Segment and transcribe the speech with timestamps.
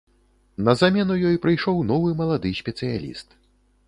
[0.69, 3.37] На замену ёй прыйшоў новы малады спецыяліст.